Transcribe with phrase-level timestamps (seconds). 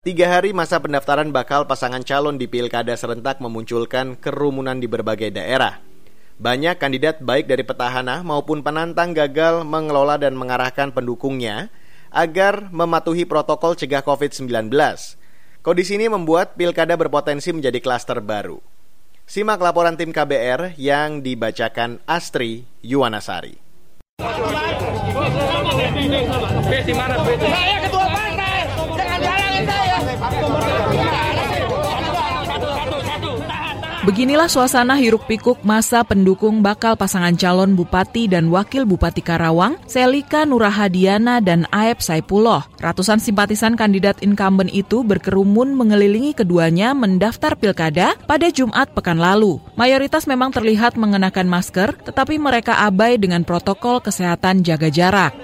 [0.00, 5.76] Tiga hari masa pendaftaran bakal pasangan calon di pilkada serentak memunculkan kerumunan di berbagai daerah.
[6.40, 11.68] Banyak kandidat baik dari petahana maupun penantang gagal mengelola dan mengarahkan pendukungnya
[12.08, 14.72] agar mematuhi protokol cegah COVID-19.
[15.60, 18.56] Kondisi ini membuat pilkada berpotensi menjadi klaster baru.
[19.28, 23.60] Simak laporan tim KBR yang dibacakan Astri Yuwanasari.
[27.36, 28.64] Saya ketua partai,
[28.96, 29.20] jangan
[29.68, 29.89] saya.
[34.00, 40.48] Beginilah suasana hiruk pikuk masa pendukung bakal pasangan calon Bupati dan Wakil Bupati Karawang, Selika
[40.48, 42.66] Nurahadiana dan Aep Saipullah.
[42.82, 49.62] Ratusan simpatisan kandidat incumbent itu berkerumun mengelilingi keduanya mendaftar pilkada pada Jumat pekan lalu.
[49.76, 55.36] Mayoritas memang terlihat mengenakan masker, tetapi mereka abai dengan protokol kesehatan jaga jarak.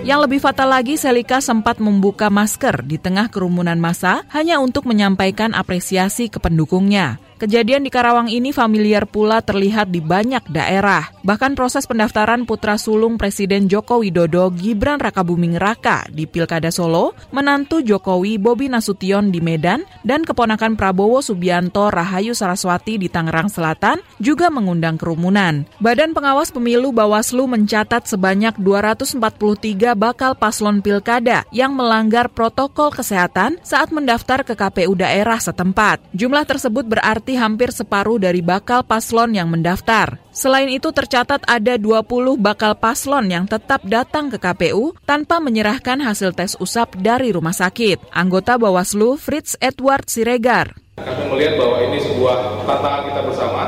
[0.00, 5.52] Yang lebih fatal lagi, Selika sempat membuka masker di tengah kerumunan massa hanya untuk menyampaikan
[5.52, 7.20] apresiasi ke pendukungnya.
[7.40, 11.08] Kejadian di Karawang ini familiar pula terlihat di banyak daerah.
[11.24, 17.80] Bahkan proses pendaftaran putra sulung Presiden Joko Widodo Gibran Rakabuming Raka di Pilkada Solo, menantu
[17.80, 24.52] Jokowi Bobi Nasution di Medan, dan keponakan Prabowo Subianto Rahayu Saraswati di Tangerang Selatan juga
[24.52, 25.64] mengundang kerumunan.
[25.80, 33.92] Badan Pengawas Pemilu Bawaslu mencatat sebanyak 243 bakal paslon pilkada yang melanggar protokol kesehatan saat
[33.92, 36.00] mendaftar ke KPU daerah setempat.
[36.16, 40.16] Jumlah tersebut berarti hampir separuh dari bakal paslon yang mendaftar.
[40.32, 46.32] Selain itu tercatat ada 20 bakal paslon yang tetap datang ke KPU tanpa menyerahkan hasil
[46.32, 48.08] tes usap dari rumah sakit.
[48.16, 50.72] Anggota Bawaslu Fritz Edward Siregar.
[50.96, 53.62] Kami melihat bahwa ini sebuah tantangan kita bersama.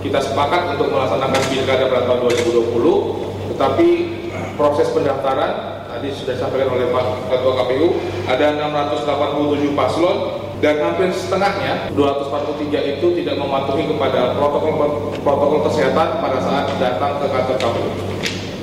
[0.00, 3.88] Kita sepakat untuk melaksanakan pilkada pada tahun 2020, tetapi
[4.54, 7.88] proses pendaftaran tadi sudah disampaikan oleh Pak Ketua KPU
[8.26, 10.18] ada 687 paslon
[10.58, 17.26] dan hampir setengahnya 243 itu tidak mematuhi kepada protokol protokol kesehatan pada saat datang ke
[17.30, 17.90] kantor KPU.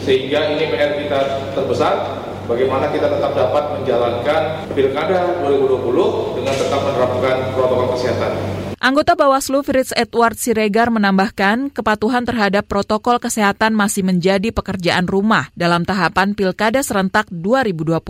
[0.01, 1.19] Sehingga ini PR kita
[1.55, 2.19] terbesar
[2.51, 8.70] bagaimana kita tetap dapat menjalankan Pilkada 2020 dengan tetap menerapkan protokol kesehatan.
[8.81, 15.85] Anggota Bawaslu Fritz Edward Siregar menambahkan kepatuhan terhadap protokol kesehatan masih menjadi pekerjaan rumah dalam
[15.85, 18.01] tahapan Pilkada serentak 2020.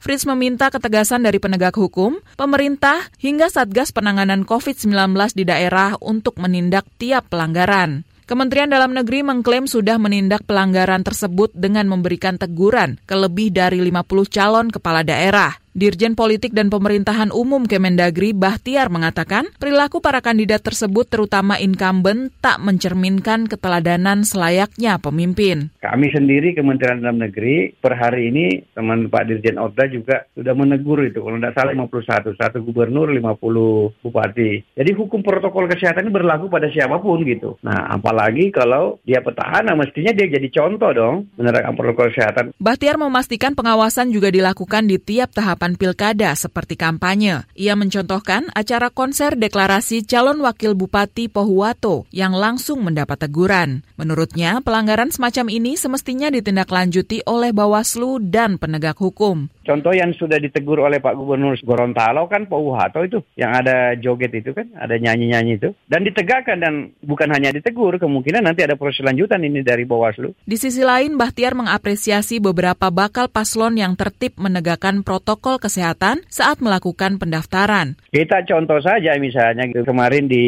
[0.00, 4.88] Fritz meminta ketegasan dari penegak hukum, pemerintah, hingga Satgas Penanganan COVID-19
[5.36, 8.08] di daerah untuk menindak tiap pelanggaran.
[8.24, 14.32] Kementerian Dalam Negeri mengklaim sudah menindak pelanggaran tersebut dengan memberikan teguran ke lebih dari 50
[14.32, 15.60] calon kepala daerah.
[15.76, 22.64] Dirjen Politik dan Pemerintahan Umum Kemendagri Bahtiar mengatakan perilaku para kandidat tersebut terutama incumbent tak
[22.64, 25.68] mencerminkan keteladanan selayaknya pemimpin.
[25.76, 31.04] Kami sendiri Kementerian Dalam Negeri per hari ini teman Pak Dirjen Oda juga sudah menegur
[31.04, 34.80] itu kalau tidak salah 51, satu gubernur 50 bupati.
[34.80, 37.60] Jadi hukum protokol kesehatan ini berlaku pada siapa pun gitu.
[37.60, 42.56] Nah apalagi kalau dia petahana mestinya dia jadi contoh dong menerapkan protokol kesehatan.
[42.56, 47.42] Bahtiar memastikan pengawasan juga dilakukan di tiap tahapan tahapan pilkada seperti kampanye.
[47.58, 53.82] Ia mencontohkan acara konser deklarasi calon wakil bupati Pohuwato yang langsung mendapat teguran.
[53.98, 59.50] Menurutnya, pelanggaran semacam ini semestinya ditindaklanjuti oleh Bawaslu dan penegak hukum.
[59.66, 64.30] Contoh yang sudah ditegur oleh Pak Gubernur Gorontalo kan Pak Uhato itu yang ada joget
[64.38, 69.02] itu kan, ada nyanyi-nyanyi itu dan ditegakkan dan bukan hanya ditegur, kemungkinan nanti ada proses
[69.02, 70.38] lanjutan ini dari Bawaslu.
[70.46, 77.20] Di sisi lain, Bahtiar mengapresiasi beberapa bakal paslon yang tertib menegakkan protokol kesehatan saat melakukan
[77.20, 78.00] pendaftaran.
[78.08, 80.44] Kita contoh saja misalnya kemarin di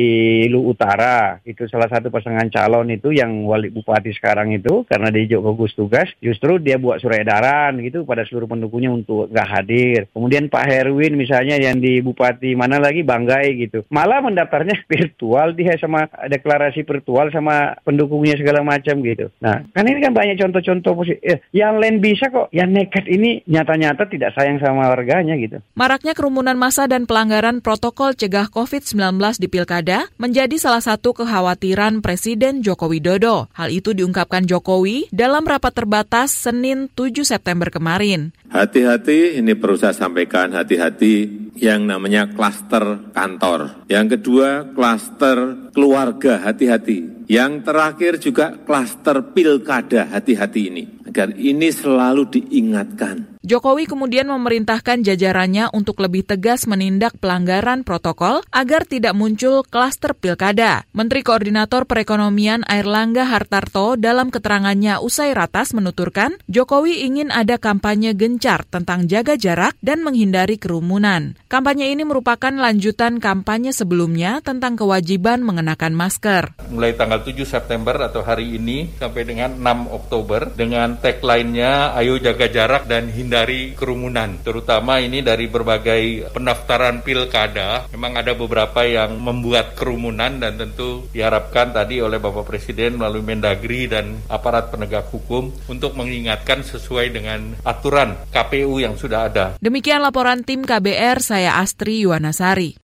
[0.49, 5.37] Lu Utara itu salah satu pasangan calon itu yang wali bupati sekarang itu karena dia
[5.43, 10.01] gugus tugas justru dia buat surat edaran gitu pada seluruh pendukungnya untuk untuk nggak hadir.
[10.13, 13.89] Kemudian Pak Herwin misalnya yang di Bupati mana lagi Banggai gitu.
[13.89, 19.33] Malah mendaftarnya virtual dia sama deklarasi virtual sama pendukungnya segala macam gitu.
[19.41, 21.25] Nah, kan ini kan banyak contoh-contoh positif.
[21.25, 22.53] Eh, yang lain bisa kok.
[22.53, 25.63] Yang nekat ini nyata-nyata tidak sayang sama warganya gitu.
[25.79, 32.67] Maraknya kerumunan massa dan pelanggaran protokol cegah COVID-19 di Pilkada menjadi salah satu kekhawatiran Presiden
[32.67, 33.47] Joko Widodo.
[33.55, 38.35] Hal itu diungkapkan Jokowi dalam rapat terbatas Senin 7 September kemarin.
[38.51, 43.85] Hati-hati, ini perlu saya sampaikan, hati-hati yang namanya klaster kantor.
[43.93, 47.29] Yang kedua, klaster keluarga, hati-hati.
[47.29, 50.85] Yang terakhir juga klaster pilkada, hati-hati ini.
[51.05, 58.85] Agar ini selalu diingatkan Jokowi kemudian memerintahkan jajarannya untuk lebih tegas menindak pelanggaran protokol agar
[58.85, 60.85] tidak muncul klaster pilkada.
[60.93, 68.69] Menteri Koordinator Perekonomian Airlangga Hartarto dalam keterangannya usai ratas menuturkan Jokowi ingin ada kampanye gencar
[68.69, 71.33] tentang jaga jarak dan menghindari kerumunan.
[71.49, 76.53] Kampanye ini merupakan lanjutan kampanye sebelumnya tentang kewajiban mengenakan masker.
[76.69, 82.45] Mulai tanggal 7 September atau hari ini sampai dengan 6 Oktober dengan tagline-nya ayo jaga
[82.53, 84.41] jarak dan hindari kerumunan.
[84.41, 87.87] Terutama ini dari berbagai pendaftaran pilkada.
[87.93, 93.87] Memang ada beberapa yang membuat kerumunan dan tentu diharapkan tadi oleh Bapak Presiden melalui Mendagri
[93.87, 99.47] dan aparat penegak hukum untuk mengingatkan sesuai dengan aturan KPU yang sudah ada.
[99.61, 102.88] Demikian laporan tim KBR, saya Astri Yuwanasari.